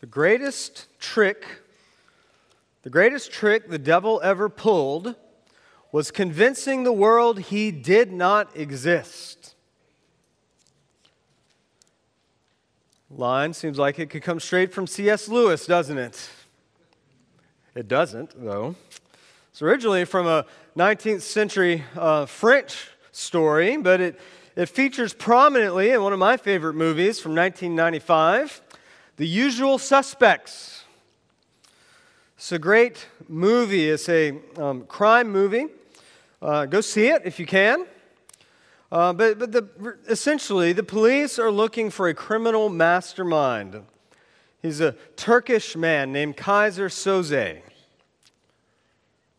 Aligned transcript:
The 0.00 0.06
greatest 0.06 0.86
trick, 0.98 1.46
the 2.82 2.90
greatest 2.90 3.32
trick 3.32 3.68
the 3.68 3.78
devil 3.78 4.20
ever 4.22 4.48
pulled 4.48 5.14
was 5.92 6.10
convincing 6.10 6.84
the 6.84 6.92
world 6.92 7.38
he 7.40 7.70
did 7.70 8.12
not 8.12 8.54
exist. 8.56 9.54
Line 13.10 13.52
seems 13.52 13.78
like 13.78 13.98
it 13.98 14.10
could 14.10 14.22
come 14.22 14.40
straight 14.40 14.74
from 14.74 14.86
C.S. 14.86 15.28
Lewis, 15.28 15.66
doesn't 15.66 15.98
it? 15.98 16.28
It 17.74 17.86
doesn't, 17.86 18.32
though. 18.36 18.74
It's 19.50 19.62
originally 19.62 20.04
from 20.04 20.26
a 20.26 20.46
19th 20.76 21.22
century 21.22 21.84
uh, 21.96 22.26
French 22.26 22.88
story, 23.12 23.76
but 23.76 24.00
it, 24.00 24.20
it 24.56 24.66
features 24.66 25.12
prominently 25.12 25.90
in 25.90 26.02
one 26.02 26.12
of 26.12 26.18
my 26.18 26.36
favorite 26.36 26.74
movies 26.74 27.18
from 27.18 27.34
1995, 27.34 28.62
The 29.16 29.26
Usual 29.26 29.78
Suspects. 29.78 30.84
It's 32.36 32.52
a 32.52 32.58
great 32.58 33.06
movie. 33.28 33.88
It's 33.88 34.08
a 34.08 34.38
um, 34.56 34.84
crime 34.84 35.30
movie. 35.30 35.66
Uh, 36.42 36.66
go 36.66 36.80
see 36.80 37.08
it 37.08 37.22
if 37.24 37.40
you 37.40 37.46
can. 37.46 37.86
Uh, 38.92 39.12
but 39.12 39.38
but 39.38 39.50
the, 39.50 39.96
essentially, 40.08 40.72
the 40.72 40.82
police 40.82 41.38
are 41.38 41.50
looking 41.50 41.90
for 41.90 42.06
a 42.06 42.14
criminal 42.14 42.68
mastermind. 42.68 43.82
He's 44.62 44.80
a 44.80 44.92
Turkish 45.16 45.74
man 45.74 46.12
named 46.12 46.36
Keyser 46.36 46.88
Söze. 46.88 47.60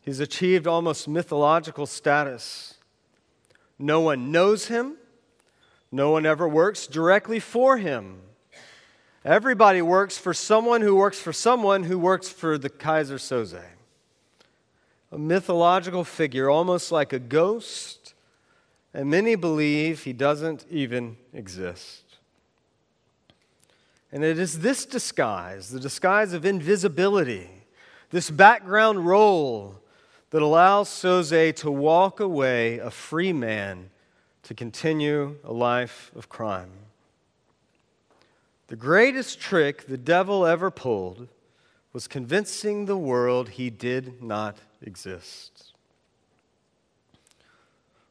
He's 0.01 0.19
achieved 0.19 0.67
almost 0.67 1.07
mythological 1.07 1.85
status. 1.85 2.75
No 3.79 4.01
one 4.01 4.31
knows 4.31 4.67
him, 4.67 4.97
no 5.95 6.11
one 6.11 6.25
ever 6.25 6.47
works 6.47 6.87
directly 6.87 7.39
for 7.39 7.77
him. 7.77 8.17
Everybody 9.23 9.81
works 9.81 10.17
for 10.17 10.33
someone 10.33 10.81
who 10.81 10.95
works 10.95 11.19
for 11.19 11.33
someone 11.33 11.83
who 11.83 11.97
works 11.97 12.29
for 12.29 12.57
the 12.57 12.69
Keyser 12.69 13.17
Söze. 13.17 13.63
A 15.11 15.17
mythological 15.17 16.03
figure, 16.03 16.49
almost 16.49 16.91
like 16.91 17.13
a 17.13 17.19
ghost, 17.19 18.13
and 18.93 19.09
many 19.09 19.35
believe 19.35 20.03
he 20.03 20.13
doesn't 20.13 20.65
even 20.69 21.17
exist. 21.33 22.03
And 24.11 24.23
it 24.23 24.37
is 24.37 24.59
this 24.59 24.85
disguise, 24.85 25.69
the 25.69 25.79
disguise 25.79 26.33
of 26.33 26.45
invisibility, 26.45 27.49
this 28.11 28.29
background 28.29 29.07
role 29.07 29.79
that 30.29 30.41
allows 30.41 30.89
Söze 30.89 31.55
to 31.55 31.71
walk 31.71 32.19
away 32.19 32.79
a 32.79 32.91
free 32.91 33.33
man 33.33 33.89
to 34.45 34.53
continue 34.53 35.35
a 35.43 35.51
life 35.51 36.11
of 36.15 36.29
crime. 36.29 36.69
The 38.67 38.75
greatest 38.75 39.39
trick 39.39 39.87
the 39.87 39.97
devil 39.97 40.45
ever 40.45 40.69
pulled 40.69 41.27
was 41.93 42.07
convincing 42.07 42.85
the 42.85 42.97
world 42.97 43.49
he 43.49 43.69
did 43.69 44.21
not 44.21 44.57
exist. 44.81 45.73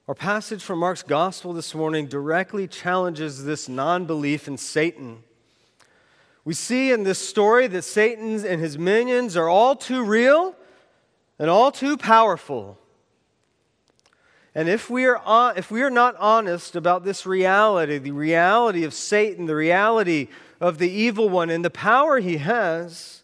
Our 0.09 0.15
passage 0.15 0.63
from 0.63 0.81
Mark's 0.81 1.05
gospel 1.05 1.53
this 1.53 1.75
morning 1.75 2.07
directly 2.09 2.67
challenges 2.67 3.45
this 3.45 3.69
non 3.69 4.05
belief 4.05 4.49
in 4.49 4.59
Satan. 4.59 5.23
We 6.45 6.53
see 6.53 6.91
in 6.91 7.05
this 7.05 7.27
story 7.27 7.69
that 7.69 7.83
Satan 7.83 8.45
and 8.45 8.61
his 8.61 8.77
minions 8.77 9.37
are 9.37 9.49
all 9.49 9.77
too 9.77 10.03
real 10.03 10.57
and 11.39 11.49
all 11.49 11.71
too 11.71 11.97
powerful. 11.97 12.79
And 14.55 14.69
if 14.69 14.89
we, 14.89 15.05
are, 15.05 15.53
if 15.57 15.71
we 15.71 15.83
are 15.83 15.91
not 15.91 16.15
honest 16.17 16.77
about 16.77 17.05
this 17.05 17.27
reality, 17.27 17.99
the 17.99 18.13
reality 18.13 18.85
of 18.85 18.95
Satan, 18.95 19.47
the 19.47 19.57
reality 19.57 20.29
of 20.61 20.79
the 20.79 20.91
evil 20.91 21.29
one, 21.29 21.51
and 21.51 21.65
the 21.65 21.71
power 21.71 22.21
he 22.21 22.37
has, 22.37 23.23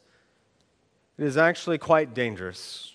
it 1.17 1.25
is 1.25 1.37
actually 1.37 1.79
quite 1.79 2.15
dangerous. 2.15 2.93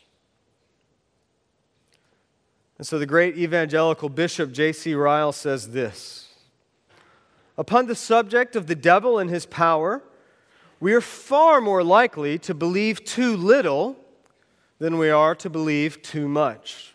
And 2.78 2.86
so 2.86 3.00
the 3.00 3.06
great 3.06 3.38
evangelical 3.38 4.10
bishop 4.10 4.52
J.C. 4.52 4.94
Ryle 4.96 5.32
says 5.32 5.70
this 5.70 6.28
Upon 7.58 7.88
the 7.88 7.96
subject 7.96 8.58
of 8.58 8.68
the 8.68 8.76
devil 8.76 9.18
and 9.18 9.30
his 9.30 9.46
power, 9.46 10.04
we 10.82 10.94
are 10.94 11.02
far 11.02 11.62
more 11.62 11.84
likely 11.84 12.38
to 12.40 12.54
believe 12.54 13.06
too 13.06 13.38
little 13.38 13.96
than 14.80 14.98
we 14.98 15.10
are 15.10 15.36
to 15.36 15.50
believe 15.50 16.02
too 16.02 16.28
much. 16.28 16.95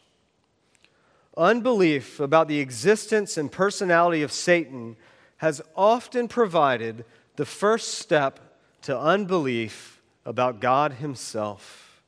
Unbelief 1.36 2.20
about 2.20 2.48
the 2.48 2.60
existence 2.60 3.36
and 3.36 3.50
personality 3.50 4.22
of 4.22 4.32
Satan 4.32 4.96
has 5.38 5.62
often 5.76 6.28
provided 6.28 7.04
the 7.36 7.46
first 7.46 7.94
step 7.94 8.40
to 8.82 8.98
unbelief 8.98 10.00
about 10.24 10.60
God 10.60 10.94
Himself. 10.94 12.02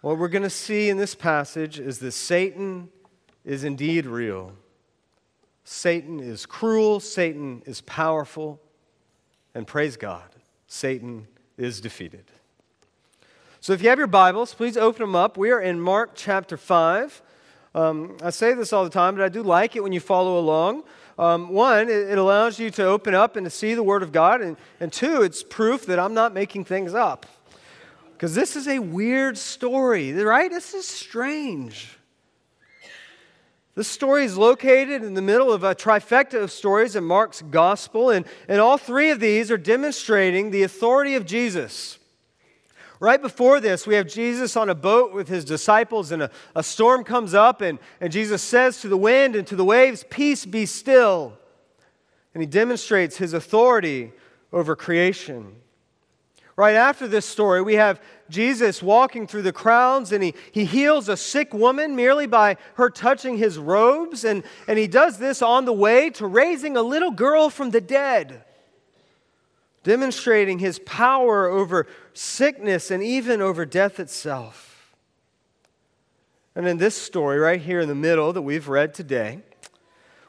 What 0.00 0.18
we're 0.18 0.28
going 0.28 0.42
to 0.42 0.50
see 0.50 0.90
in 0.90 0.98
this 0.98 1.14
passage 1.14 1.80
is 1.80 1.98
that 2.00 2.12
Satan 2.12 2.90
is 3.44 3.64
indeed 3.64 4.04
real. 4.04 4.52
Satan 5.64 6.20
is 6.20 6.44
cruel, 6.44 7.00
Satan 7.00 7.62
is 7.64 7.80
powerful, 7.80 8.60
and 9.54 9.66
praise 9.66 9.96
God, 9.96 10.28
Satan 10.66 11.26
is 11.56 11.80
defeated. 11.80 12.24
So 13.64 13.72
if 13.72 13.82
you 13.82 13.88
have 13.88 13.96
your 13.96 14.06
Bibles, 14.06 14.52
please 14.52 14.76
open 14.76 15.00
them 15.00 15.16
up. 15.16 15.38
We 15.38 15.50
are 15.50 15.58
in 15.58 15.80
Mark 15.80 16.10
chapter 16.14 16.58
5. 16.58 17.22
Um, 17.74 18.18
I 18.22 18.28
say 18.28 18.52
this 18.52 18.74
all 18.74 18.84
the 18.84 18.90
time, 18.90 19.14
but 19.14 19.24
I 19.24 19.30
do 19.30 19.42
like 19.42 19.74
it 19.74 19.82
when 19.82 19.94
you 19.94 20.00
follow 20.00 20.38
along. 20.38 20.82
Um, 21.18 21.48
one, 21.48 21.88
it, 21.88 22.18
allows 22.18 22.58
you 22.58 22.70
to 22.72 22.84
open 22.84 23.14
up 23.14 23.36
and 23.36 23.46
to 23.46 23.50
see 23.50 23.72
the 23.72 23.82
Word 23.82 24.02
of 24.02 24.12
God. 24.12 24.42
And, 24.42 24.58
and 24.80 24.92
two, 24.92 25.22
it's 25.22 25.42
proof 25.42 25.86
that 25.86 25.98
I'm 25.98 26.12
not 26.12 26.34
making 26.34 26.66
things 26.66 26.92
up. 26.92 27.24
Because 28.12 28.34
this 28.34 28.54
is 28.54 28.68
a 28.68 28.80
weird 28.80 29.38
story, 29.38 30.12
right? 30.12 30.50
This 30.50 30.74
is 30.74 30.86
strange. 30.86 31.96
This 33.76 33.88
story 33.88 34.26
is 34.26 34.36
located 34.36 35.02
in 35.02 35.14
the 35.14 35.22
middle 35.22 35.50
of 35.50 35.64
a 35.64 35.74
trifecta 35.74 36.42
of 36.42 36.52
stories 36.52 36.96
in 36.96 37.04
Mark's 37.04 37.40
gospel, 37.40 38.10
and, 38.10 38.26
and 38.46 38.60
all 38.60 38.76
three 38.76 39.10
of 39.10 39.20
these 39.20 39.50
are 39.50 39.56
demonstrating 39.56 40.50
the 40.50 40.64
authority 40.64 41.14
of 41.14 41.24
Jesus. 41.24 41.98
Right 43.04 43.20
before 43.20 43.60
this, 43.60 43.86
we 43.86 43.96
have 43.96 44.06
Jesus 44.06 44.56
on 44.56 44.70
a 44.70 44.74
boat 44.74 45.12
with 45.12 45.28
his 45.28 45.44
disciples, 45.44 46.10
and 46.10 46.22
a, 46.22 46.30
a 46.56 46.62
storm 46.62 47.04
comes 47.04 47.34
up, 47.34 47.60
and, 47.60 47.78
and 48.00 48.10
Jesus 48.10 48.40
says 48.40 48.80
to 48.80 48.88
the 48.88 48.96
wind 48.96 49.36
and 49.36 49.46
to 49.46 49.56
the 49.56 49.64
waves, 49.64 50.06
Peace 50.08 50.46
be 50.46 50.64
still. 50.64 51.36
And 52.32 52.42
he 52.42 52.46
demonstrates 52.46 53.18
his 53.18 53.34
authority 53.34 54.12
over 54.54 54.74
creation. 54.74 55.54
Right 56.56 56.76
after 56.76 57.06
this 57.06 57.26
story, 57.26 57.60
we 57.60 57.74
have 57.74 58.00
Jesus 58.30 58.82
walking 58.82 59.26
through 59.26 59.42
the 59.42 59.52
crowds 59.52 60.10
and 60.10 60.24
he, 60.24 60.34
he 60.50 60.64
heals 60.64 61.10
a 61.10 61.16
sick 61.18 61.52
woman 61.52 61.94
merely 61.94 62.26
by 62.26 62.56
her 62.76 62.88
touching 62.88 63.36
his 63.36 63.58
robes. 63.58 64.24
And, 64.24 64.44
and 64.66 64.78
he 64.78 64.86
does 64.86 65.18
this 65.18 65.42
on 65.42 65.66
the 65.66 65.74
way 65.74 66.08
to 66.10 66.26
raising 66.26 66.78
a 66.78 66.82
little 66.82 67.10
girl 67.10 67.50
from 67.50 67.68
the 67.68 67.82
dead 67.82 68.44
demonstrating 69.84 70.58
his 70.58 70.80
power 70.80 71.46
over 71.46 71.86
sickness 72.14 72.90
and 72.90 73.02
even 73.02 73.42
over 73.42 73.66
death 73.66 74.00
itself. 74.00 74.94
And 76.54 76.66
in 76.66 76.78
this 76.78 76.96
story, 76.96 77.38
right 77.38 77.60
here 77.60 77.80
in 77.80 77.88
the 77.88 77.94
middle 77.94 78.32
that 78.32 78.42
we've 78.42 78.68
read 78.68 78.94
today, 78.94 79.40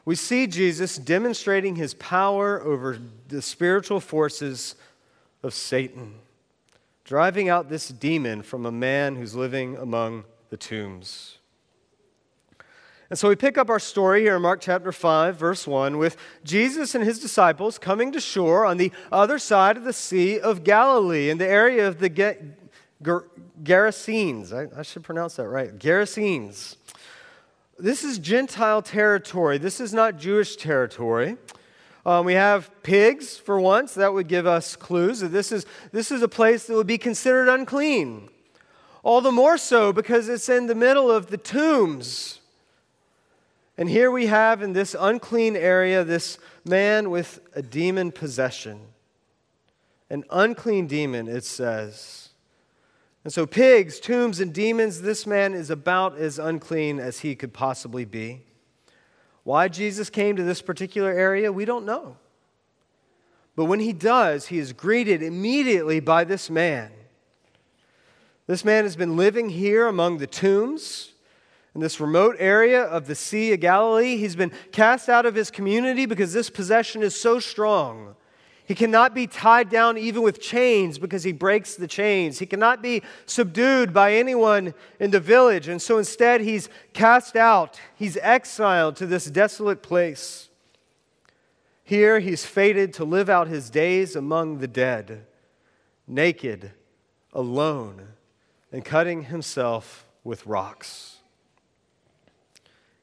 we 0.04 0.14
see 0.14 0.46
Jesus 0.46 0.96
demonstrating 0.96 1.76
his 1.76 1.94
power 1.94 2.60
over 2.62 2.98
the 3.28 3.40
spiritual 3.40 4.00
forces 4.00 4.74
of 5.42 5.54
Satan, 5.54 6.14
driving 7.04 7.48
out 7.48 7.68
this 7.68 7.88
demon 7.88 8.42
from 8.42 8.66
a 8.66 8.72
man 8.72 9.16
who's 9.16 9.34
living 9.34 9.76
among 9.76 10.24
the 10.50 10.56
tombs. 10.56 11.38
And 13.08 13.18
so 13.18 13.28
we 13.28 13.36
pick 13.36 13.56
up 13.56 13.70
our 13.70 13.78
story 13.78 14.22
here 14.22 14.34
in 14.36 14.42
Mark 14.42 14.60
chapter 14.60 14.90
5, 14.90 15.36
verse 15.36 15.64
1, 15.64 15.96
with 15.96 16.16
Jesus 16.42 16.94
and 16.96 17.04
his 17.04 17.20
disciples 17.20 17.78
coming 17.78 18.10
to 18.10 18.20
shore 18.20 18.66
on 18.66 18.78
the 18.78 18.90
other 19.12 19.38
side 19.38 19.76
of 19.76 19.84
the 19.84 19.92
Sea 19.92 20.40
of 20.40 20.64
Galilee 20.64 21.30
in 21.30 21.38
the 21.38 21.46
area 21.46 21.86
of 21.86 22.00
the 22.00 22.10
Gerasenes. 23.62 24.52
I, 24.52 24.80
I 24.80 24.82
should 24.82 25.04
pronounce 25.04 25.36
that 25.36 25.48
right. 25.48 25.78
Gerasenes. 25.78 26.76
This 27.78 28.02
is 28.02 28.18
Gentile 28.18 28.82
territory. 28.82 29.58
This 29.58 29.80
is 29.80 29.94
not 29.94 30.16
Jewish 30.16 30.56
territory. 30.56 31.36
Um, 32.04 32.26
we 32.26 32.34
have 32.34 32.70
pigs, 32.82 33.36
for 33.36 33.60
once. 33.60 33.94
That 33.94 34.14
would 34.14 34.26
give 34.26 34.46
us 34.46 34.74
clues 34.74 35.20
that 35.20 35.28
this 35.28 35.52
is, 35.52 35.64
this 35.92 36.10
is 36.10 36.22
a 36.22 36.28
place 36.28 36.66
that 36.66 36.74
would 36.74 36.86
be 36.88 36.98
considered 36.98 37.48
unclean. 37.48 38.30
All 39.04 39.20
the 39.20 39.30
more 39.30 39.58
so 39.58 39.92
because 39.92 40.28
it's 40.28 40.48
in 40.48 40.66
the 40.66 40.74
middle 40.74 41.08
of 41.08 41.28
the 41.28 41.36
tombs 41.36 42.40
and 43.78 43.88
here 43.88 44.10
we 44.10 44.26
have 44.26 44.62
in 44.62 44.72
this 44.72 44.96
unclean 44.98 45.54
area 45.54 46.02
this 46.02 46.38
man 46.64 47.10
with 47.10 47.40
a 47.54 47.62
demon 47.62 48.10
possession. 48.10 48.80
An 50.08 50.24
unclean 50.30 50.86
demon, 50.86 51.28
it 51.28 51.44
says. 51.44 52.30
And 53.24 53.32
so, 53.32 53.44
pigs, 53.44 53.98
tombs, 53.98 54.40
and 54.40 54.52
demons, 54.54 55.02
this 55.02 55.26
man 55.26 55.52
is 55.52 55.68
about 55.68 56.16
as 56.16 56.38
unclean 56.38 57.00
as 57.00 57.20
he 57.20 57.34
could 57.34 57.52
possibly 57.52 58.04
be. 58.04 58.42
Why 59.42 59.68
Jesus 59.68 60.10
came 60.10 60.36
to 60.36 60.42
this 60.42 60.62
particular 60.62 61.10
area, 61.10 61.52
we 61.52 61.64
don't 61.64 61.84
know. 61.84 62.16
But 63.56 63.64
when 63.64 63.80
he 63.80 63.92
does, 63.92 64.46
he 64.46 64.58
is 64.58 64.72
greeted 64.72 65.22
immediately 65.22 65.98
by 65.98 66.24
this 66.24 66.48
man. 66.48 66.92
This 68.46 68.64
man 68.64 68.84
has 68.84 68.96
been 68.96 69.16
living 69.16 69.48
here 69.48 69.88
among 69.88 70.18
the 70.18 70.26
tombs 70.26 71.12
in 71.76 71.80
this 71.80 72.00
remote 72.00 72.36
area 72.38 72.84
of 72.84 73.06
the 73.06 73.14
Sea 73.14 73.52
of 73.52 73.60
Galilee. 73.60 74.16
He's 74.16 74.34
been 74.34 74.50
cast 74.72 75.10
out 75.10 75.26
of 75.26 75.34
his 75.34 75.50
community 75.50 76.06
because 76.06 76.32
this 76.32 76.48
possession 76.48 77.02
is 77.02 77.20
so 77.20 77.38
strong. 77.38 78.16
He 78.64 78.74
cannot 78.74 79.14
be 79.14 79.26
tied 79.26 79.68
down 79.68 79.98
even 79.98 80.22
with 80.22 80.40
chains 80.40 80.98
because 80.98 81.22
he 81.22 81.32
breaks 81.32 81.74
the 81.74 81.86
chains. 81.86 82.38
He 82.38 82.46
cannot 82.46 82.80
be 82.80 83.02
subdued 83.26 83.92
by 83.92 84.14
anyone 84.14 84.72
in 84.98 85.10
the 85.10 85.20
village. 85.20 85.68
And 85.68 85.80
so 85.82 85.98
instead, 85.98 86.40
he's 86.40 86.70
cast 86.94 87.36
out. 87.36 87.78
He's 87.94 88.16
exiled 88.22 88.96
to 88.96 89.06
this 89.06 89.26
desolate 89.26 89.82
place. 89.82 90.48
Here, 91.84 92.20
he's 92.20 92.46
fated 92.46 92.94
to 92.94 93.04
live 93.04 93.28
out 93.28 93.48
his 93.48 93.68
days 93.68 94.16
among 94.16 94.60
the 94.60 94.66
dead, 94.66 95.26
naked, 96.08 96.72
alone, 97.34 98.14
and 98.72 98.82
cutting 98.82 99.24
himself 99.24 100.06
with 100.24 100.46
rocks. 100.46 101.15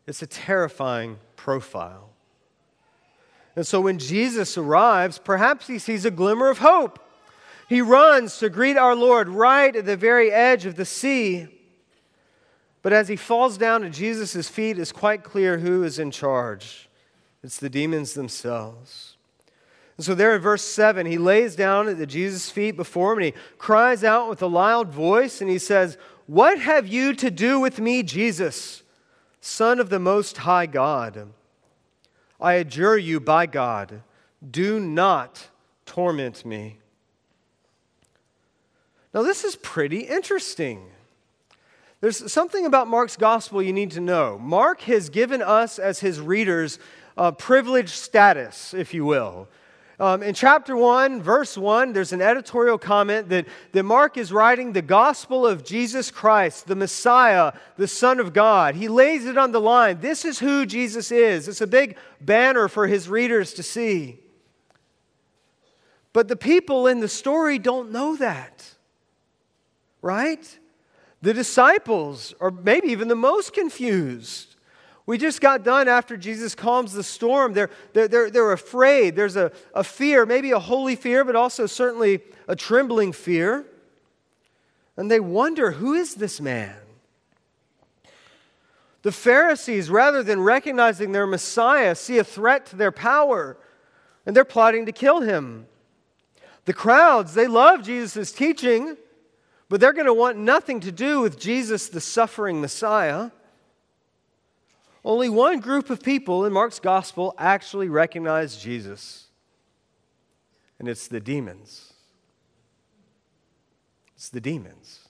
It's 0.06 0.22
a 0.22 0.28
terrifying 0.28 1.18
profile. 1.36 2.10
And 3.56 3.66
so 3.66 3.82
when 3.82 4.00
Jesus 4.00 4.58
arrives, 4.58 5.20
perhaps 5.20 5.68
he 5.68 5.80
sees 5.80 6.06
a 6.06 6.12
glimmer 6.12 6.50
of 6.50 6.60
hope. 6.60 7.00
He 7.70 7.82
runs 7.82 8.38
to 8.40 8.50
greet 8.50 8.78
our 8.78 8.96
Lord 8.96 9.30
right 9.30 9.76
at 9.76 9.86
the 9.86 9.98
very 9.98 10.32
edge 10.32 10.66
of 10.66 10.76
the 10.76 10.86
sea. 10.86 11.48
But 12.82 12.94
as 12.94 13.08
he 13.08 13.16
falls 13.16 13.58
down 13.58 13.84
at 13.84 13.94
Jesus' 13.94 14.50
feet, 14.50 14.78
it's 14.78 14.92
quite 14.92 15.24
clear 15.24 15.60
who 15.60 15.84
is 15.84 16.00
in 16.00 16.12
charge. 16.12 16.90
It's 17.44 17.58
the 17.58 17.70
demons 17.70 18.14
themselves. 18.14 19.18
And 19.98 20.06
so, 20.06 20.16
there 20.16 20.36
in 20.36 20.42
verse 20.42 20.64
7, 20.64 21.06
he 21.06 21.18
lays 21.18 21.56
down 21.56 21.88
at 21.88 21.98
the 21.98 22.06
Jesus' 22.08 22.50
feet 22.50 22.76
before 22.76 23.14
him 23.14 23.20
and 23.20 23.26
he 23.28 23.34
cries 23.58 24.04
out 24.04 24.30
with 24.30 24.42
a 24.42 24.48
loud 24.48 24.90
voice 24.90 25.40
and 25.40 25.50
he 25.50 25.60
says, 25.60 25.98
What 26.26 26.60
have 26.60 26.88
you 26.88 27.14
to 27.16 27.30
do 27.30 27.60
with 27.60 27.80
me, 27.80 28.04
Jesus, 28.04 28.83
Son 29.46 29.78
of 29.82 29.90
the 29.90 30.00
Most 30.00 30.38
High 30.38 30.68
God? 30.68 31.28
I 32.40 32.54
adjure 32.54 32.98
you 32.98 33.20
by 33.20 33.46
God, 33.46 34.02
do 34.50 34.80
not 34.80 35.50
torment 35.86 36.46
me. 36.46 36.78
Now, 39.14 39.22
this 39.22 39.44
is 39.44 39.58
pretty 39.58 40.00
interesting. 40.00 40.86
There's 42.00 42.32
something 42.32 42.66
about 42.66 42.88
Mark's 42.88 43.18
gospel 43.18 43.62
you 43.62 43.74
need 43.74 43.92
to 43.92 44.00
know. 44.00 44.40
Mark 44.40 44.80
has 44.84 45.10
given 45.10 45.42
us, 45.42 45.78
as 45.78 46.00
his 46.00 46.22
readers, 46.22 46.80
a 47.18 47.34
privileged 47.34 47.90
status, 47.90 48.74
if 48.74 48.94
you 48.94 49.04
will. 49.04 49.50
Um, 50.04 50.22
in 50.22 50.34
chapter 50.34 50.76
1, 50.76 51.22
verse 51.22 51.58
1, 51.58 51.94
there's 51.94 52.12
an 52.12 52.22
editorial 52.22 52.78
comment 52.78 53.30
that, 53.30 53.48
that 53.72 53.84
Mark 53.84 54.18
is 54.18 54.34
writing 54.34 54.74
the 54.74 54.82
gospel 54.82 55.48
of 55.48 55.64
Jesus 55.64 56.12
Christ, 56.12 56.68
the 56.68 56.76
Messiah, 56.76 57.54
the 57.78 57.88
Son 57.88 58.20
of 58.20 58.34
God. 58.34 58.76
He 58.76 58.90
lays 58.90 59.26
it 59.26 59.38
on 59.38 59.54
the 59.54 59.62
line. 59.62 60.02
This 60.02 60.26
is 60.26 60.40
who 60.40 60.66
Jesus 60.66 61.10
is. 61.10 61.48
It's 61.48 61.62
a 61.62 61.68
big 61.68 61.96
banner 62.20 62.68
for 62.68 62.86
his 62.86 63.08
readers 63.08 63.54
to 63.54 63.64
see. 63.64 64.20
But 66.12 66.28
the 66.28 66.36
people 66.36 66.86
in 66.86 67.00
the 67.00 67.08
story 67.08 67.58
don't 67.58 67.94
know 67.94 68.18
that, 68.18 68.76
right? 70.02 70.60
The 71.22 71.34
disciples 71.34 72.34
are 72.42 72.52
maybe 72.52 72.90
even 72.90 73.08
the 73.08 73.16
most 73.16 73.54
confused. 73.54 74.53
We 75.06 75.18
just 75.18 75.42
got 75.42 75.64
done 75.64 75.88
after 75.88 76.16
Jesus 76.16 76.56
calms 76.56 76.94
the 76.94 77.04
storm. 77.04 77.54
They're, 77.54 77.70
they're, 77.92 78.08
they're, 78.08 78.30
they're 78.30 78.52
afraid. 78.54 79.16
There's 79.16 79.36
a, 79.36 79.52
a 79.74 79.84
fear, 79.84 80.26
maybe 80.26 80.52
a 80.52 80.60
holy 80.60 80.96
fear, 80.96 81.26
but 81.26 81.36
also 81.36 81.66
certainly 81.66 82.22
a 82.48 82.56
trembling 82.56 83.12
fear. 83.12 83.66
And 84.96 85.12
they 85.12 85.20
wonder 85.20 85.72
who 85.72 85.94
is 85.94 86.16
this 86.16 86.40
man? 86.40 86.76
The 89.02 89.12
Pharisees, 89.12 89.90
rather 89.90 90.24
than 90.24 90.40
recognizing 90.40 91.12
their 91.12 91.28
Messiah, 91.28 91.94
see 91.96 92.18
a 92.20 92.24
threat 92.24 92.66
to 92.68 92.78
their 92.78 92.92
power, 92.92 93.58
and 94.26 94.34
they're 94.34 94.46
plotting 94.46 94.86
to 94.86 94.94
kill 94.94 95.20
him. 95.20 95.68
The 96.64 96.74
crowds, 96.74 97.34
they 97.34 97.48
love 97.48 97.84
Jesus' 97.84 98.32
teaching, 98.32 98.96
but 99.68 99.82
they're 99.82 99.92
going 99.92 100.06
to 100.06 100.14
want 100.14 100.38
nothing 100.38 100.80
to 100.82 100.92
do 100.94 101.20
with 101.20 101.38
Jesus, 101.38 101.90
the 101.90 102.00
suffering 102.00 102.62
Messiah. 102.62 103.32
Only 105.06 105.30
one 105.30 105.60
group 105.60 105.90
of 105.90 106.02
people 106.02 106.46
in 106.46 106.54
Mark's 106.54 106.80
gospel 106.80 107.36
actually 107.38 107.90
recognize 107.90 108.56
Jesus, 108.58 109.28
and 110.80 110.88
it's 110.88 111.08
the 111.08 111.20
demons. 111.20 111.94
It's 114.16 114.30
the 114.30 114.40
demons. 114.40 115.10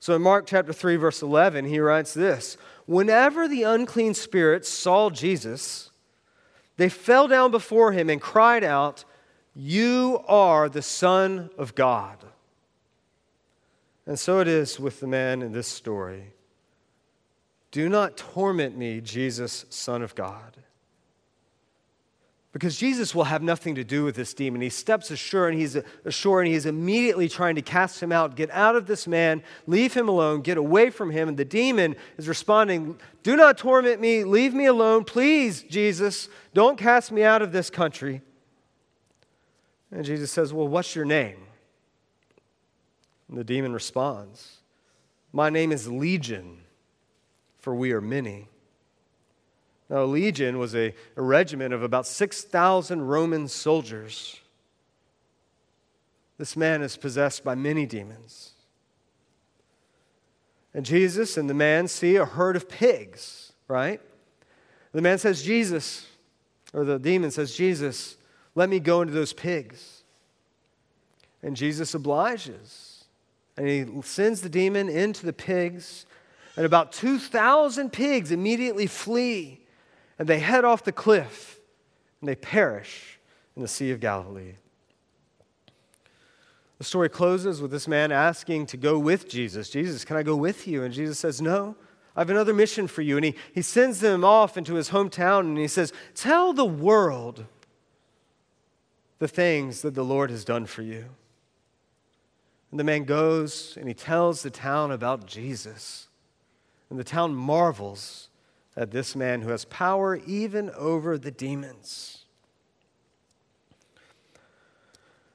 So 0.00 0.16
in 0.16 0.22
Mark 0.22 0.46
chapter 0.46 0.72
3, 0.72 0.96
verse 0.96 1.22
11, 1.22 1.66
he 1.66 1.78
writes 1.78 2.14
this 2.14 2.56
Whenever 2.86 3.46
the 3.46 3.62
unclean 3.62 4.14
spirits 4.14 4.68
saw 4.68 5.10
Jesus, 5.10 5.90
they 6.76 6.88
fell 6.88 7.28
down 7.28 7.50
before 7.50 7.92
him 7.92 8.08
and 8.10 8.20
cried 8.20 8.64
out, 8.64 9.04
You 9.54 10.24
are 10.26 10.68
the 10.68 10.82
Son 10.82 11.50
of 11.58 11.74
God. 11.74 12.24
And 14.06 14.18
so 14.18 14.40
it 14.40 14.48
is 14.48 14.80
with 14.80 15.00
the 15.00 15.06
man 15.06 15.42
in 15.42 15.52
this 15.52 15.68
story. 15.68 16.32
Do 17.70 17.88
not 17.88 18.16
torment 18.16 18.76
me, 18.76 19.00
Jesus, 19.00 19.66
Son 19.68 20.02
of 20.02 20.14
God. 20.14 20.56
Because 22.52 22.78
Jesus 22.78 23.14
will 23.14 23.24
have 23.24 23.42
nothing 23.42 23.74
to 23.74 23.84
do 23.84 24.04
with 24.04 24.16
this 24.16 24.32
demon. 24.32 24.62
He 24.62 24.70
steps 24.70 25.10
ashore 25.10 25.48
and 25.48 25.58
he's 25.58 25.76
ashore 26.04 26.40
and 26.40 26.50
he's 26.50 26.64
immediately 26.64 27.28
trying 27.28 27.56
to 27.56 27.62
cast 27.62 28.02
him 28.02 28.10
out. 28.10 28.36
Get 28.36 28.50
out 28.50 28.74
of 28.74 28.86
this 28.86 29.06
man, 29.06 29.42
leave 29.66 29.92
him 29.92 30.08
alone, 30.08 30.40
get 30.40 30.56
away 30.56 30.88
from 30.88 31.10
him. 31.10 31.28
And 31.28 31.36
the 31.36 31.44
demon 31.44 31.94
is 32.16 32.26
responding, 32.26 32.98
Do 33.22 33.36
not 33.36 33.58
torment 33.58 34.00
me, 34.00 34.24
leave 34.24 34.54
me 34.54 34.64
alone, 34.64 35.04
please, 35.04 35.62
Jesus. 35.62 36.30
Don't 36.54 36.78
cast 36.78 37.12
me 37.12 37.22
out 37.22 37.42
of 37.42 37.52
this 37.52 37.68
country. 37.68 38.22
And 39.92 40.04
Jesus 40.04 40.30
says, 40.30 40.52
Well, 40.52 40.68
what's 40.68 40.96
your 40.96 41.04
name? 41.04 41.38
And 43.28 43.36
the 43.36 43.44
demon 43.44 43.74
responds, 43.74 44.56
My 45.32 45.50
name 45.50 45.70
is 45.70 45.86
Legion 45.86 46.62
for 47.58 47.74
we 47.74 47.92
are 47.92 48.00
many. 48.00 48.48
Now, 49.88 50.02
a 50.02 50.04
legion 50.04 50.58
was 50.58 50.74
a, 50.74 50.94
a 51.16 51.22
regiment 51.22 51.72
of 51.72 51.82
about 51.82 52.06
6,000 52.06 53.02
Roman 53.02 53.48
soldiers. 53.48 54.38
This 56.36 56.56
man 56.56 56.82
is 56.82 56.96
possessed 56.96 57.42
by 57.42 57.54
many 57.54 57.86
demons. 57.86 58.52
And 60.74 60.84
Jesus 60.84 61.36
and 61.36 61.48
the 61.48 61.54
man 61.54 61.88
see 61.88 62.16
a 62.16 62.24
herd 62.24 62.54
of 62.54 62.68
pigs, 62.68 63.52
right? 63.66 64.00
The 64.92 65.02
man 65.02 65.18
says, 65.18 65.42
Jesus, 65.42 66.06
or 66.72 66.84
the 66.84 66.98
demon 66.98 67.30
says, 67.30 67.56
Jesus, 67.56 68.16
let 68.54 68.68
me 68.68 68.78
go 68.78 69.00
into 69.00 69.14
those 69.14 69.32
pigs. 69.32 70.02
And 71.42 71.56
Jesus 71.56 71.94
obliges. 71.94 73.04
And 73.56 73.66
he 73.66 73.86
sends 74.02 74.40
the 74.40 74.48
demon 74.48 74.88
into 74.88 75.24
the 75.26 75.32
pigs 75.32 76.06
and 76.58 76.66
about 76.66 76.90
2,000 76.90 77.92
pigs 77.92 78.32
immediately 78.32 78.88
flee 78.88 79.60
and 80.18 80.26
they 80.26 80.40
head 80.40 80.64
off 80.64 80.82
the 80.82 80.90
cliff 80.90 81.60
and 82.20 82.28
they 82.28 82.34
perish 82.34 83.20
in 83.54 83.62
the 83.62 83.68
Sea 83.68 83.92
of 83.92 84.00
Galilee. 84.00 84.54
The 86.78 86.84
story 86.84 87.08
closes 87.08 87.62
with 87.62 87.70
this 87.70 87.86
man 87.86 88.10
asking 88.10 88.66
to 88.66 88.76
go 88.76 88.98
with 88.98 89.28
Jesus. 89.28 89.70
Jesus, 89.70 90.04
can 90.04 90.16
I 90.16 90.24
go 90.24 90.34
with 90.34 90.66
you? 90.66 90.82
And 90.82 90.92
Jesus 90.92 91.20
says, 91.20 91.40
No, 91.40 91.76
I 92.16 92.22
have 92.22 92.30
another 92.30 92.52
mission 92.52 92.88
for 92.88 93.02
you. 93.02 93.16
And 93.16 93.26
he, 93.26 93.36
he 93.54 93.62
sends 93.62 94.00
them 94.00 94.24
off 94.24 94.56
into 94.56 94.74
his 94.74 94.90
hometown 94.90 95.42
and 95.42 95.58
he 95.58 95.68
says, 95.68 95.92
Tell 96.16 96.52
the 96.52 96.64
world 96.64 97.44
the 99.20 99.28
things 99.28 99.82
that 99.82 99.94
the 99.94 100.04
Lord 100.04 100.30
has 100.30 100.44
done 100.44 100.66
for 100.66 100.82
you. 100.82 101.04
And 102.72 102.80
the 102.80 102.84
man 102.84 103.04
goes 103.04 103.76
and 103.76 103.86
he 103.86 103.94
tells 103.94 104.42
the 104.42 104.50
town 104.50 104.90
about 104.90 105.24
Jesus. 105.24 106.07
And 106.90 106.98
the 106.98 107.04
town 107.04 107.34
marvels 107.34 108.28
at 108.76 108.90
this 108.90 109.16
man 109.16 109.42
who 109.42 109.50
has 109.50 109.64
power 109.64 110.16
even 110.26 110.70
over 110.70 111.18
the 111.18 111.30
demons. 111.30 112.24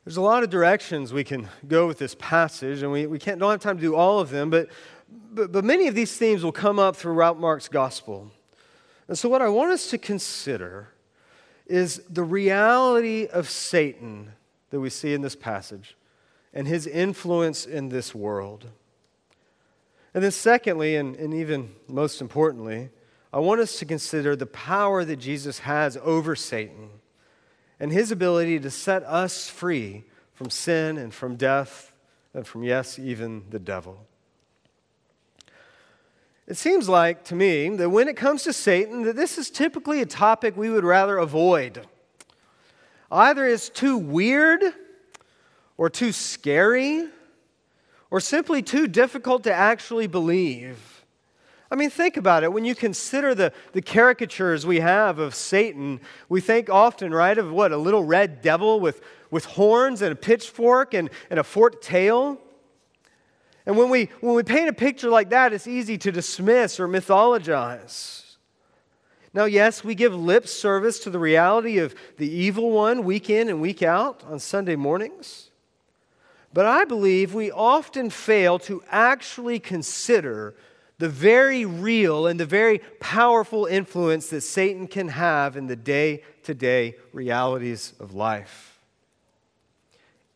There's 0.06 0.18
a 0.18 0.22
lot 0.22 0.44
of 0.44 0.50
directions 0.50 1.14
we 1.14 1.24
can 1.24 1.48
go 1.68 1.88
with 1.88 1.98
this 1.98 2.16
passage, 2.20 2.82
and 2.82 2.92
we, 2.92 3.08
we 3.08 3.20
can't, 3.20 3.40
don't 3.40 3.52
have 3.52 3.62
time 3.62 3.78
to 3.78 3.82
do 3.82 3.96
all 3.96 4.20
of 4.20 4.30
them, 4.30 4.50
but, 4.50 4.70
but, 5.32 5.52
but 5.52 5.64
many 5.64 5.88
of 5.88 5.96
these 5.96 6.18
themes 6.18 6.44
will 6.44 6.52
come 6.52 6.78
up 6.78 6.96
throughout 6.96 7.40
Mark's 7.40 7.70
gospel. 7.70 8.32
And 9.08 9.18
so, 9.18 9.30
what 9.30 9.42
I 9.42 9.48
want 9.48 9.72
us 9.72 9.90
to 9.92 9.98
consider 9.98 10.90
is 11.68 12.02
the 12.10 12.24
reality 12.24 13.28
of 13.28 13.50
Satan 13.50 14.34
that 14.72 14.80
we 14.80 14.90
see 14.90 15.14
in 15.14 15.22
this 15.22 15.36
passage 15.36 15.96
and 16.54 16.68
his 16.68 16.86
influence 16.86 17.66
in 17.66 17.90
this 17.90 18.14
world. 18.14 18.70
And 20.13 20.24
then, 20.24 20.32
secondly, 20.32 20.96
and, 20.96 21.15
and 21.15 21.34
even 21.34 21.74
most 21.88 22.22
importantly, 22.22 22.89
I 23.32 23.39
want 23.39 23.62
us 23.62 23.79
to 23.79 23.86
consider 23.86 24.36
the 24.36 24.46
power 24.46 25.03
that 25.03 25.15
Jesus 25.15 25.60
has 25.60 25.98
over 25.98 26.36
Satan 26.36 26.89
and 27.79 27.91
his 27.91 28.12
ability 28.12 28.60
to 28.60 28.70
set 28.70 29.03
us 29.03 29.50
free 29.50 30.03
from 30.34 30.51
sin 30.51 30.98
and 30.98 31.13
from 31.13 31.36
death 31.36 31.93
and 32.34 32.46
from, 32.46 32.63
yes, 32.63 33.00
even 33.00 33.43
the 33.50 33.60
devil. 33.60 34.05
It 36.46 36.58
seems 36.58 36.89
like 36.89 37.24
to 37.25 37.36
me 37.36 37.70
that 37.70 37.89
when 37.89 38.08
it 38.08 38.17
comes 38.17 38.43
to 38.43 38.53
Satan, 38.53 39.03
that 39.03 39.15
this 39.15 39.38
is 39.38 39.50
typically 39.50 40.01
a 40.01 40.05
topic 40.05 40.55
we 40.55 40.70
would 40.70 40.84
rather 40.84 41.17
avoid. 41.17 41.88
Either 43.12 43.48
it's 43.48 43.70
too 43.70 43.98
weird 43.98 44.62
or 45.77 45.89
too 45.89 46.12
scary 46.12 47.08
or 48.13 48.20
simply 48.20 48.62
too 48.62 48.86
difficult 48.86 49.43
to 49.43 49.51
actually 49.51 50.05
believe. 50.05 51.03
I 51.72 51.75
mean, 51.75 51.89
think 51.89 52.15
about 52.15 52.43
it. 52.43 52.53
When 52.53 52.63
you 52.63 52.75
consider 52.75 53.34
the, 53.34 53.51
the 53.72 53.82
caricatures 53.82 54.67
we 54.67 54.82
have 54.82 55.17
of 55.17 55.34
Satan, 55.34 56.00
we 56.29 56.39
think 56.39 56.70
often, 56.70 57.12
right, 57.12 57.36
of 57.36 57.51
what? 57.51 57.72
A 57.72 57.77
little 57.77 58.03
red 58.03 58.43
devil 58.43 58.79
with, 58.79 59.01
with 59.32 59.46
horns 59.46 60.03
and 60.03 60.12
a 60.12 60.15
pitchfork 60.15 60.93
and, 60.93 61.10
and 61.32 61.39
a 61.39 61.43
forked 61.43 61.84
tail. 61.84 62.38
And 63.65 63.79
when 63.79 63.89
we, 63.89 64.10
when 64.22 64.36
we 64.36 64.43
paint 64.43 64.70
a 64.70 64.74
picture 64.74 65.10
like 65.10 65.32
that, 65.32 65.51
it's 65.51 65.65
easy 65.65 65.98
to 65.98 66.12
dismiss 66.12 66.79
or 66.79 66.88
mythologize. 66.88 68.36
Now, 69.34 69.46
yes, 69.46 69.84
we 69.84 69.96
give 69.96 70.13
lip 70.13 70.48
service 70.48 71.00
to 71.00 71.10
the 71.10 71.17
reality 71.17 71.79
of 71.79 71.96
the 72.17 72.29
evil 72.29 72.70
one 72.70 73.05
week 73.05 73.32
in 73.32 73.50
and 73.50 73.60
week 73.60 73.82
out 73.82 74.24
on 74.25 74.38
Sunday 74.38 74.75
mornings. 74.75 75.50
But 76.54 76.68
I 76.68 76.86
believe 76.86 77.34
we 77.34 77.52
often 77.52 78.10
fail 78.12 78.60
to 78.60 78.84
actually 78.90 79.60
consider 79.60 80.54
the 81.00 81.10
very 81.10 81.66
real 81.66 82.28
and 82.28 82.40
the 82.40 82.46
very 82.46 82.80
powerful 83.00 83.66
influence 83.66 84.30
that 84.30 84.42
Satan 84.42 84.88
can 84.88 85.10
have 85.10 85.58
in 85.58 85.68
the 85.68 85.76
day 85.76 86.24
to 86.44 86.54
day 86.54 86.96
realities 87.12 87.94
of 88.00 88.14
life. 88.14 88.80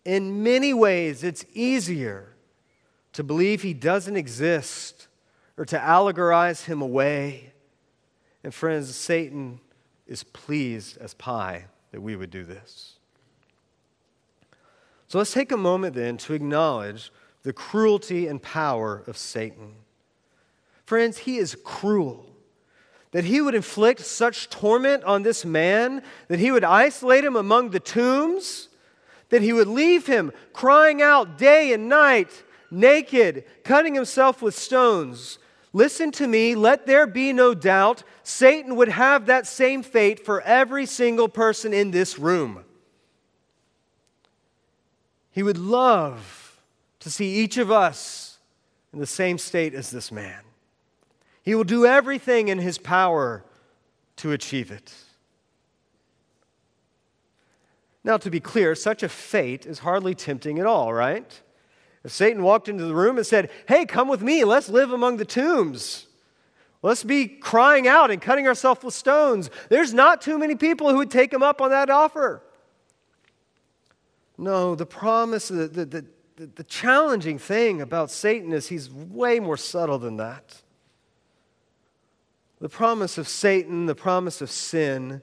In 0.04 0.42
many 0.42 0.74
ways, 0.74 1.24
it's 1.24 1.46
easier 1.54 2.34
to 3.14 3.24
believe 3.24 3.62
he 3.62 3.74
doesn't 3.74 4.16
exist 4.16 5.08
or 5.58 5.66
to 5.66 5.78
allegorize 5.78 6.66
him 6.66 6.82
away. 6.82 7.54
And 8.44 8.54
friends, 8.54 8.96
Satan 8.96 9.60
is 10.08 10.24
pleased 10.24 10.98
as 10.98 11.14
pie 11.14 11.66
that 11.92 12.02
we 12.02 12.16
would 12.16 12.32
do 12.32 12.44
this. 12.44 12.97
So 15.08 15.18
let's 15.18 15.34
take 15.34 15.52
a 15.52 15.58
moment 15.58 15.96
then 15.96 16.18
to 16.18 16.34
acknowledge 16.34 17.12
the 17.44 17.54
cruelty 17.54 18.28
and 18.28 18.42
power 18.42 19.04
of 19.08 19.18
Satan. 19.18 19.74
Friends, 20.86 21.20
he 21.20 21.38
is 21.38 21.56
cruel. 21.64 22.26
That 23.12 23.24
he 23.24 23.40
would 23.40 23.56
inflict 23.56 24.02
such 24.02 24.50
torment 24.50 25.06
on 25.06 25.24
this 25.24 25.46
man, 25.46 26.04
that 26.28 26.40
he 26.40 26.52
would 26.52 26.66
isolate 26.66 27.24
him 27.24 27.38
among 27.38 27.70
the 27.70 27.80
tombs, 27.80 28.68
that 29.30 29.42
he 29.42 29.54
would 29.54 29.68
leave 29.68 30.06
him 30.08 30.32
crying 30.52 31.02
out 31.02 31.38
day 31.38 31.72
and 31.72 31.88
night, 31.88 32.44
naked, 32.70 33.46
cutting 33.64 33.96
himself 33.96 34.42
with 34.42 34.58
stones. 34.58 35.40
Listen 35.72 36.12
to 36.12 36.28
me, 36.28 36.54
let 36.54 36.86
there 36.86 37.08
be 37.08 37.32
no 37.32 37.54
doubt, 37.54 38.04
Satan 38.24 38.76
would 38.76 38.90
have 38.90 39.26
that 39.26 39.48
same 39.48 39.84
fate 39.84 40.26
for 40.26 40.42
every 40.42 40.86
single 40.86 41.30
person 41.30 41.74
in 41.74 41.92
this 41.92 42.20
room. 42.20 42.66
He 45.38 45.44
would 45.44 45.60
love 45.60 46.60
to 47.00 47.12
see 47.12 47.36
each 47.36 47.58
of 47.58 47.72
us 47.72 48.40
in 48.92 48.98
the 48.98 49.06
same 49.06 49.38
state 49.38 49.76
as 49.76 49.92
this 49.92 50.12
man. 50.12 50.42
He 51.44 51.54
will 51.54 51.64
do 51.64 51.86
everything 51.86 52.48
in 52.48 52.58
his 52.58 52.80
power 52.80 53.46
to 54.16 54.32
achieve 54.32 54.72
it. 54.72 54.92
Now, 58.04 58.18
to 58.18 58.32
be 58.32 58.40
clear, 58.40 58.74
such 58.74 59.04
a 59.04 59.10
fate 59.10 59.68
is 59.68 59.78
hardly 59.78 60.16
tempting 60.16 60.58
at 60.58 60.66
all, 60.66 60.92
right? 60.92 61.42
If 62.04 62.12
Satan 62.12 62.42
walked 62.42 62.68
into 62.68 62.86
the 62.86 62.96
room 62.96 63.18
and 63.18 63.28
said, 63.28 63.52
Hey, 63.68 63.86
come 63.86 64.08
with 64.08 64.24
me, 64.24 64.44
let's 64.44 64.70
live 64.70 64.92
among 64.92 65.18
the 65.18 65.24
tombs. 65.24 66.08
Let's 66.82 67.04
be 67.04 67.28
crying 67.28 67.88
out 67.88 68.10
and 68.10 68.20
cutting 68.20 68.48
ourselves 68.48 68.84
with 68.84 68.96
stones. 68.96 69.52
There's 69.70 69.94
not 69.94 70.20
too 70.20 70.40
many 70.40 70.56
people 70.56 70.90
who 70.90 70.98
would 70.98 71.12
take 71.12 71.32
him 71.32 71.44
up 71.44 71.62
on 71.62 71.70
that 71.70 71.92
offer. 71.92 72.42
No, 74.38 74.76
the 74.76 74.86
promise, 74.86 75.48
the, 75.48 75.68
the, 75.68 75.86
the, 75.86 76.06
the 76.46 76.64
challenging 76.64 77.40
thing 77.40 77.82
about 77.82 78.12
Satan 78.12 78.54
is 78.54 78.68
he's 78.68 78.90
way 78.92 79.40
more 79.40 79.58
subtle 79.58 79.98
than 79.98 80.18
that. 80.18 80.62
The 82.60 82.70
promise 82.70 83.18
of 83.18 83.28
Satan, 83.28 83.86
the 83.86 83.96
promise 83.96 84.42
of 84.42 84.50
sin, 84.50 85.22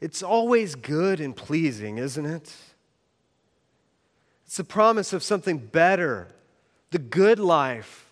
it's 0.00 0.22
always 0.22 0.74
good 0.74 1.20
and 1.20 1.36
pleasing, 1.36 1.98
isn't 1.98 2.24
it? 2.24 2.54
It's 4.46 4.56
the 4.56 4.64
promise 4.64 5.12
of 5.12 5.22
something 5.22 5.58
better, 5.58 6.28
the 6.90 6.98
good 6.98 7.38
life. 7.38 8.06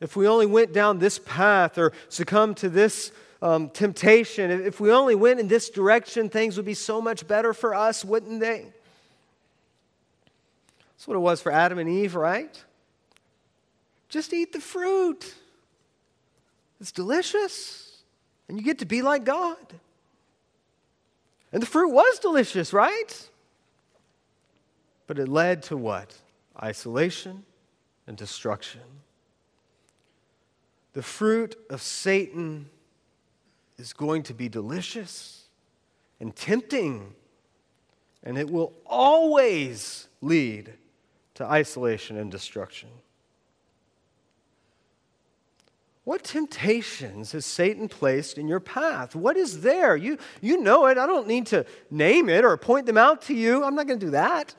If 0.00 0.16
we 0.16 0.26
only 0.26 0.46
went 0.46 0.72
down 0.72 0.98
this 0.98 1.18
path 1.18 1.78
or 1.78 1.92
succumbed 2.08 2.56
to 2.58 2.68
this 2.68 3.12
um, 3.40 3.70
temptation, 3.70 4.50
if 4.50 4.80
we 4.80 4.90
only 4.90 5.14
went 5.14 5.38
in 5.38 5.48
this 5.48 5.70
direction, 5.70 6.28
things 6.28 6.56
would 6.56 6.66
be 6.66 6.74
so 6.74 7.00
much 7.00 7.28
better 7.28 7.52
for 7.52 7.74
us, 7.74 8.04
wouldn't 8.04 8.40
they? 8.40 8.72
That's 11.02 11.08
what 11.08 11.16
it 11.16 11.18
was 11.18 11.42
for 11.42 11.50
Adam 11.50 11.78
and 11.78 11.90
Eve, 11.90 12.14
right? 12.14 12.64
Just 14.08 14.32
eat 14.32 14.52
the 14.52 14.60
fruit. 14.60 15.34
It's 16.80 16.92
delicious. 16.92 18.04
And 18.46 18.56
you 18.56 18.62
get 18.62 18.78
to 18.78 18.86
be 18.86 19.02
like 19.02 19.24
God. 19.24 19.56
And 21.52 21.60
the 21.60 21.66
fruit 21.66 21.88
was 21.88 22.20
delicious, 22.20 22.72
right? 22.72 23.28
But 25.08 25.18
it 25.18 25.26
led 25.26 25.64
to 25.64 25.76
what? 25.76 26.14
Isolation 26.62 27.42
and 28.06 28.16
destruction. 28.16 28.82
The 30.92 31.02
fruit 31.02 31.56
of 31.68 31.82
Satan 31.82 32.70
is 33.76 33.92
going 33.92 34.22
to 34.22 34.34
be 34.34 34.48
delicious 34.48 35.46
and 36.20 36.36
tempting, 36.36 37.12
and 38.22 38.38
it 38.38 38.48
will 38.48 38.72
always 38.86 40.06
lead 40.20 40.74
to 41.34 41.44
isolation 41.44 42.16
and 42.16 42.30
destruction. 42.30 42.88
What 46.04 46.24
temptations 46.24 47.32
has 47.32 47.46
Satan 47.46 47.88
placed 47.88 48.36
in 48.36 48.48
your 48.48 48.58
path? 48.58 49.14
What 49.14 49.36
is 49.36 49.60
there? 49.60 49.96
You, 49.96 50.18
you 50.40 50.60
know 50.60 50.86
it. 50.86 50.98
I 50.98 51.06
don't 51.06 51.28
need 51.28 51.46
to 51.48 51.64
name 51.90 52.28
it 52.28 52.44
or 52.44 52.56
point 52.56 52.86
them 52.86 52.98
out 52.98 53.22
to 53.22 53.34
you. 53.34 53.62
I'm 53.62 53.76
not 53.76 53.86
going 53.86 54.00
to 54.00 54.06
do 54.06 54.10
that. 54.10 54.54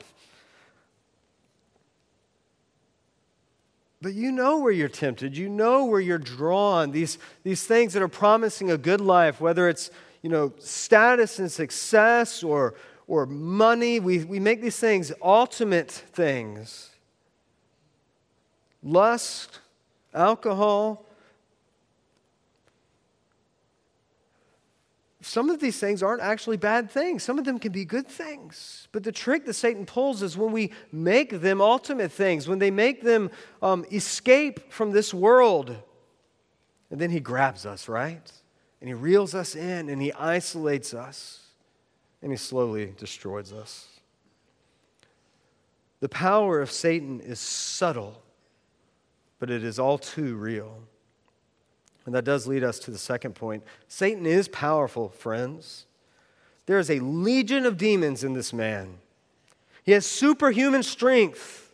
But 4.02 4.14
you 4.14 4.32
know 4.32 4.60
where 4.60 4.72
you're 4.72 4.88
tempted. 4.88 5.36
You 5.36 5.50
know 5.50 5.86
where 5.86 6.00
you're 6.00 6.18
drawn. 6.18 6.92
These, 6.92 7.18
these 7.44 7.66
things 7.66 7.94
that 7.94 8.02
are 8.02 8.08
promising 8.08 8.72
a 8.72 8.78
good 8.78 9.02
life, 9.02 9.42
whether 9.42 9.68
it's 9.68 9.92
you 10.22 10.30
know, 10.30 10.54
status 10.58 11.38
and 11.40 11.52
success 11.52 12.42
or, 12.44 12.76
or 13.08 13.26
money, 13.26 14.00
we, 14.00 14.24
we 14.24 14.40
make 14.40 14.62
these 14.62 14.80
things 14.80 15.12
ultimate 15.22 15.92
things. 15.92 16.90
Lust, 18.82 19.60
alcohol, 20.14 21.06
some 25.22 25.50
of 25.50 25.60
these 25.60 25.80
things 25.80 26.04
aren't 26.04 26.22
actually 26.22 26.58
bad 26.58 26.92
things. 26.92 27.24
Some 27.24 27.40
of 27.40 27.46
them 27.46 27.58
can 27.58 27.72
be 27.72 27.86
good 27.86 28.08
things. 28.08 28.88
But 28.92 29.04
the 29.04 29.12
trick 29.12 29.46
that 29.46 29.54
Satan 29.54 29.86
pulls 29.86 30.22
is 30.22 30.38
when 30.38 30.52
we 30.52 30.72
make 30.92 31.42
them 31.42 31.62
ultimate 31.62 32.12
things, 32.12 32.48
when 32.48 32.60
they 32.60 32.72
make 32.72 33.04
them 33.04 33.32
um, 33.62 33.86
escape 33.92 34.72
from 34.72 34.92
this 34.92 35.14
world. 35.14 35.76
And 36.92 37.00
then 37.00 37.10
he 37.10 37.22
grabs 37.22 37.66
us, 37.66 37.88
right? 37.88 38.32
And 38.82 38.90
he 38.90 38.94
reels 38.94 39.34
us 39.34 39.56
in 39.56 39.90
and 39.90 40.02
he 40.02 40.12
isolates 40.12 40.94
us 40.94 41.43
and 42.24 42.32
he 42.32 42.38
slowly 42.38 42.94
destroys 42.98 43.52
us. 43.52 43.88
The 46.00 46.10
power 46.10 46.62
of 46.62 46.72
Satan 46.72 47.20
is 47.20 47.40
subtle, 47.40 48.24
but 49.40 49.50
it 49.50 49.64
is 49.64 49.78
all 49.78 49.98
too 49.98 50.36
real. 50.36 50.80
And 52.06 52.16
that 52.16 52.24
does 52.24 52.48
lead 52.48 52.64
us 52.64 52.80
to 52.80 52.92
the 52.92 52.98
second 52.98 53.36
point. 53.36 53.64
Satan 53.90 54.26
is 54.26 54.48
powerful, 54.48 55.10
friends. 55.10 55.86
There 56.66 56.80
is 56.80 56.90
a 56.90 57.00
legion 57.00 57.66
of 57.66 57.78
demons 57.78 58.24
in 58.24 58.34
this 58.34 58.54
man. 58.54 59.00
He 59.84 59.92
has 59.92 60.06
superhuman 60.06 60.84
strength. 60.84 61.74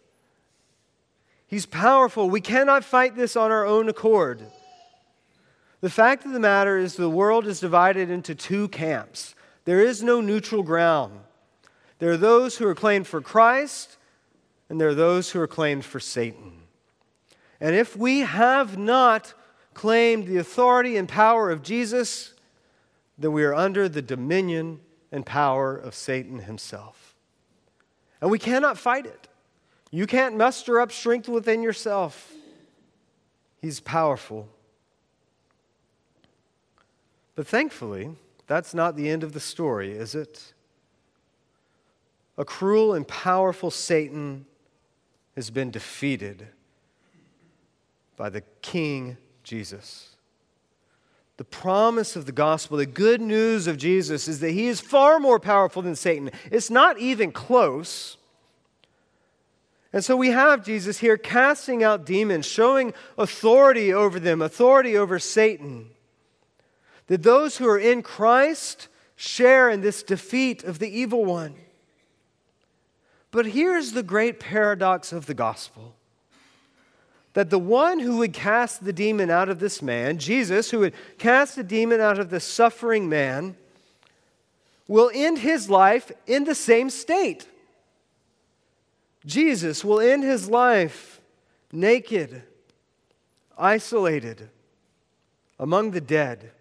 He's 1.45 1.67
powerful. 1.67 2.29
We 2.29 2.41
cannot 2.41 2.83
fight 2.83 3.15
this 3.15 3.35
on 3.35 3.51
our 3.51 3.65
own 3.65 3.87
accord. 3.87 4.41
The 5.81 5.89
fact 5.89 6.25
of 6.25 6.31
the 6.31 6.39
matter 6.39 6.77
is, 6.77 6.95
the 6.95 7.09
world 7.09 7.45
is 7.45 7.59
divided 7.59 8.09
into 8.09 8.35
two 8.35 8.67
camps. 8.69 9.35
There 9.65 9.81
is 9.81 10.01
no 10.01 10.21
neutral 10.21 10.63
ground. 10.63 11.19
There 11.99 12.11
are 12.11 12.17
those 12.17 12.57
who 12.57 12.67
are 12.67 12.75
claimed 12.75 13.07
for 13.07 13.21
Christ, 13.21 13.97
and 14.69 14.79
there 14.79 14.89
are 14.89 14.95
those 14.95 15.31
who 15.31 15.39
are 15.41 15.47
claimed 15.47 15.85
for 15.85 15.99
Satan. 15.99 16.61
And 17.59 17.75
if 17.75 17.95
we 17.95 18.19
have 18.19 18.77
not 18.77 19.33
claimed 19.73 20.27
the 20.27 20.37
authority 20.37 20.95
and 20.97 21.07
power 21.07 21.51
of 21.51 21.61
Jesus, 21.61 22.33
then 23.17 23.33
we 23.33 23.43
are 23.43 23.53
under 23.53 23.89
the 23.89 24.01
dominion 24.01 24.79
and 25.11 25.25
power 25.25 25.75
of 25.75 25.93
Satan 25.93 26.39
himself. 26.39 27.15
And 28.21 28.31
we 28.31 28.39
cannot 28.39 28.77
fight 28.77 29.05
it. 29.05 29.27
You 29.91 30.05
can't 30.05 30.37
muster 30.37 30.79
up 30.79 30.91
strength 30.91 31.27
within 31.27 31.63
yourself. 31.63 32.33
He's 33.61 33.79
powerful. 33.79 34.47
But 37.35 37.47
thankfully, 37.47 38.11
that's 38.49 38.73
not 38.73 38.95
the 38.95 39.07
end 39.07 39.23
of 39.23 39.33
the 39.33 39.39
story, 39.39 39.91
is 39.91 40.15
it? 40.15 40.55
A 42.35 42.43
cruel 42.43 42.95
and 42.95 43.07
powerful 43.07 43.69
Satan 43.69 44.47
has 45.35 45.51
been 45.51 45.69
defeated 45.69 46.47
by 48.17 48.27
the 48.29 48.41
King 48.63 49.17
Jesus. 49.43 50.15
The 51.37 51.43
promise 51.43 52.15
of 52.15 52.25
the 52.25 52.31
gospel, 52.31 52.77
the 52.77 52.87
good 52.87 53.21
news 53.21 53.67
of 53.67 53.77
Jesus, 53.77 54.27
is 54.27 54.39
that 54.39 54.49
he 54.49 54.65
is 54.65 54.81
far 54.81 55.19
more 55.19 55.39
powerful 55.39 55.83
than 55.83 55.95
Satan. 55.95 56.31
It's 56.51 56.71
not 56.71 56.97
even 56.97 57.31
close. 57.31 58.17
And 59.93 60.03
so 60.03 60.17
we 60.17 60.29
have 60.29 60.65
Jesus 60.65 60.97
here 60.97 61.17
casting 61.17 61.83
out 61.83 62.03
demons, 62.03 62.47
showing 62.47 62.95
authority 63.15 63.93
over 63.93 64.19
them, 64.19 64.41
authority 64.41 64.97
over 64.97 65.19
Satan. 65.19 65.91
That 67.09 67.23
those 67.23 67.57
who 67.57 67.67
are 67.67 67.77
in 67.77 68.01
Christ 68.01 68.87
share 69.15 69.69
in 69.69 69.81
this 69.81 70.01
defeat 70.01 70.63
of 70.63 70.79
the 70.79 70.87
evil 70.89 71.25
one. 71.25 71.55
But 73.31 73.47
here's 73.47 73.91
the 73.91 74.03
great 74.03 74.39
paradox 74.39 75.11
of 75.11 75.25
the 75.25 75.33
gospel 75.33 75.95
that 77.33 77.49
the 77.51 77.59
one 77.59 77.99
who 77.99 78.17
would 78.17 78.33
cast 78.33 78.83
the 78.83 78.91
demon 78.91 79.29
out 79.29 79.49
of 79.49 79.59
this 79.59 79.81
man, 79.81 80.17
Jesus, 80.17 80.71
who 80.71 80.79
would 80.79 80.93
cast 81.19 81.55
the 81.55 81.63
demon 81.63 82.01
out 82.01 82.17
of 82.17 82.29
the 82.29 82.39
suffering 82.39 83.07
man, 83.07 83.55
will 84.87 85.11
end 85.13 85.37
his 85.37 85.69
life 85.69 86.11
in 86.25 86.43
the 86.45 86.55
same 86.55 86.89
state. 86.89 87.47
Jesus 89.25 89.85
will 89.85 89.99
end 89.99 90.23
his 90.23 90.49
life 90.49 91.21
naked, 91.71 92.41
isolated, 93.57 94.49
among 95.59 95.91
the 95.91 96.01
dead, 96.01 96.51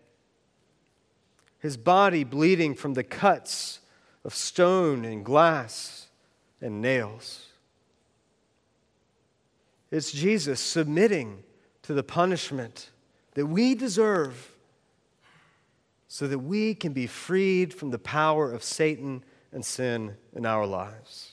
his 1.58 1.76
body 1.76 2.24
bleeding 2.24 2.74
from 2.74 2.94
the 2.94 3.04
cuts 3.04 3.80
of 4.24 4.34
stone 4.34 5.04
and 5.04 5.24
glass 5.24 6.08
and 6.60 6.80
nails. 6.80 7.46
It's 9.90 10.12
Jesus 10.12 10.60
submitting 10.60 11.42
to 11.82 11.94
the 11.94 12.02
punishment 12.02 12.90
that 13.34 13.46
we 13.46 13.74
deserve 13.74 14.52
so 16.08 16.26
that 16.26 16.38
we 16.38 16.74
can 16.74 16.92
be 16.92 17.06
freed 17.06 17.72
from 17.74 17.90
the 17.90 17.98
power 17.98 18.52
of 18.52 18.62
Satan 18.62 19.22
and 19.52 19.64
sin 19.64 20.16
in 20.34 20.46
our 20.46 20.66
lives. 20.66 21.32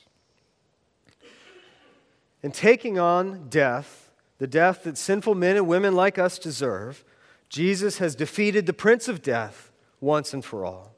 In 2.44 2.52
taking 2.52 3.00
on 3.00 3.50
death, 3.50 4.12
the 4.38 4.48
death 4.48 4.84
that 4.84 4.98
sinful 4.98 5.36
men 5.36 5.58
and 5.58 5.68
women 5.68 5.96
like 5.96 6.18
us 6.20 6.38
deserve, 6.38 7.04
Jesus 7.50 7.98
has 7.98 8.16
defeated 8.16 8.66
the 8.66 8.74
prince 8.74 9.08
of 9.08 9.22
death 9.22 9.72
once 10.02 10.34
and 10.34 10.44
for 10.44 10.66
all. 10.66 10.94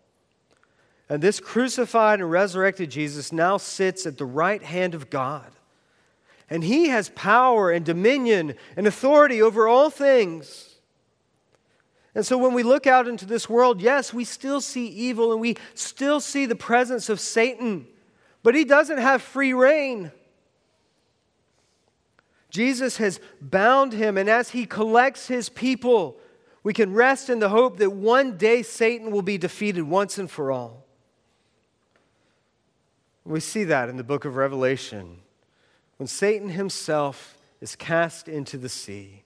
And 1.10 1.22
this 1.22 1.40
crucified 1.40 2.20
and 2.20 2.30
resurrected 2.30 2.92
Jesus 2.92 3.32
now 3.32 3.58
sits 3.58 4.06
at 4.06 4.18
the 4.18 4.26
right 4.26 4.62
hand 4.62 4.94
of 4.94 5.10
God 5.10 5.52
and 6.50 6.64
he 6.64 6.90
has 6.90 7.10
power 7.10 7.72
and 7.72 7.86
dominion 7.86 8.56
and 8.76 8.88
authority 8.88 9.42
over 9.42 9.68
all 9.68 9.90
things. 9.90 10.76
And 12.16 12.26
so 12.26 12.38
when 12.38 12.54
we 12.54 12.64
look 12.64 12.88
out 12.88 13.08
into 13.08 13.26
this 13.26 13.50
world, 13.50 13.82
yes, 13.82 14.14
we 14.14 14.24
still 14.24 14.62
see 14.62 14.88
evil 14.88 15.32
and 15.32 15.42
we 15.42 15.58
still 15.74 16.20
see 16.20 16.46
the 16.46 16.56
presence 16.56 17.10
of 17.10 17.20
Satan, 17.20 17.86
but 18.44 18.56
he 18.56 18.64
doesn't 18.64 18.98
have 18.98 19.22
free 19.22 19.54
rein. 19.54 20.12
Jesus 22.50 22.98
has 22.98 23.20
bound 23.42 23.94
him, 23.94 24.18
and 24.18 24.30
as 24.30 24.52
he 24.52 24.66
collects 24.66 25.28
his 25.28 25.50
people, 25.50 26.18
we 26.68 26.74
can 26.74 26.92
rest 26.92 27.30
in 27.30 27.40
the 27.40 27.48
hope 27.48 27.78
that 27.78 27.92
one 27.92 28.36
day 28.36 28.62
Satan 28.62 29.10
will 29.10 29.22
be 29.22 29.38
defeated 29.38 29.84
once 29.84 30.18
and 30.18 30.30
for 30.30 30.52
all. 30.52 30.84
We 33.24 33.40
see 33.40 33.64
that 33.64 33.88
in 33.88 33.96
the 33.96 34.04
book 34.04 34.26
of 34.26 34.36
Revelation 34.36 35.20
when 35.96 36.08
Satan 36.08 36.50
himself 36.50 37.38
is 37.62 37.78
cast 37.78 38.28
into 38.28 38.58
the 38.58 38.68
sea, 38.68 39.24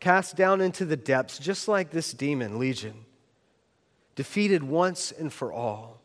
cast 0.00 0.36
down 0.36 0.60
into 0.60 0.84
the 0.84 0.98
depths, 0.98 1.38
just 1.38 1.66
like 1.66 1.92
this 1.92 2.12
demon, 2.12 2.58
Legion, 2.58 3.06
defeated 4.14 4.62
once 4.62 5.12
and 5.12 5.32
for 5.32 5.54
all. 5.54 6.02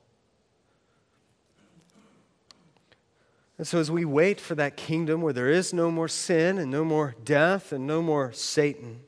And 3.57 3.67
so, 3.67 3.77
as 3.77 3.91
we 3.91 4.05
wait 4.05 4.39
for 4.39 4.55
that 4.55 4.77
kingdom 4.77 5.21
where 5.21 5.34
there 5.34 5.49
is 5.49 5.73
no 5.73 5.91
more 5.91 6.07
sin 6.07 6.57
and 6.57 6.71
no 6.71 6.86
more 6.86 7.13
death 7.25 7.73
and 7.73 7.86
no 7.86 8.01
more 8.01 8.31
Satan, 8.31 9.01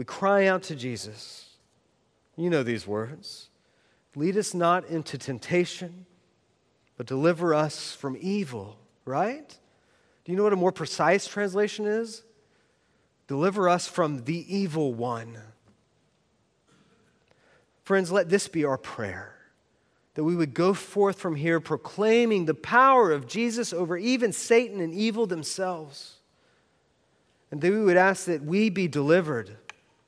we 0.00 0.04
cry 0.04 0.46
out 0.46 0.62
to 0.62 0.74
Jesus. 0.74 1.44
You 2.34 2.48
know 2.48 2.62
these 2.62 2.86
words 2.86 3.50
Lead 4.14 4.38
us 4.38 4.54
not 4.54 4.86
into 4.86 5.18
temptation, 5.18 6.06
but 6.96 7.06
deliver 7.06 7.54
us 7.54 7.94
from 7.94 8.16
evil, 8.18 8.78
right? 9.04 9.58
Do 10.24 10.32
you 10.32 10.38
know 10.38 10.44
what 10.44 10.54
a 10.54 10.56
more 10.56 10.72
precise 10.72 11.26
translation 11.26 11.84
is? 11.84 12.22
Deliver 13.26 13.68
us 13.68 13.86
from 13.86 14.24
the 14.24 14.56
evil 14.56 14.94
one. 14.94 15.36
Friends, 17.84 18.10
let 18.10 18.30
this 18.30 18.48
be 18.48 18.64
our 18.64 18.78
prayer 18.78 19.34
that 20.14 20.24
we 20.24 20.34
would 20.34 20.54
go 20.54 20.72
forth 20.72 21.18
from 21.18 21.36
here 21.36 21.60
proclaiming 21.60 22.46
the 22.46 22.54
power 22.54 23.12
of 23.12 23.26
Jesus 23.26 23.70
over 23.74 23.98
even 23.98 24.32
Satan 24.32 24.80
and 24.80 24.94
evil 24.94 25.26
themselves. 25.26 26.14
And 27.50 27.60
that 27.60 27.70
we 27.70 27.84
would 27.84 27.98
ask 27.98 28.24
that 28.24 28.42
we 28.42 28.70
be 28.70 28.88
delivered 28.88 29.58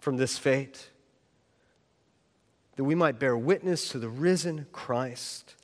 from 0.03 0.17
this 0.17 0.37
fate, 0.37 0.91
that 2.75 2.83
we 2.83 2.97
might 2.97 3.21
bear 3.21 3.37
witness 3.37 3.89
to 3.91 4.01
the 4.01 4.09
risen 4.09 4.67
Christ 4.73 5.55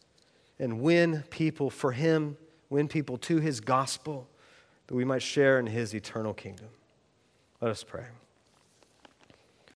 and 0.60 0.80
win 0.80 1.24
people 1.28 1.70
for 1.70 1.90
him, 1.90 2.36
win 2.70 2.86
people 2.86 3.18
to 3.18 3.38
his 3.38 3.58
gospel 3.58 4.28
that 4.86 4.94
we 4.94 5.04
might 5.04 5.22
share 5.22 5.58
in 5.58 5.66
his 5.66 5.92
eternal 5.92 6.34
kingdom. 6.34 6.68
Let 7.60 7.72
us 7.72 7.82
pray. 7.82 8.04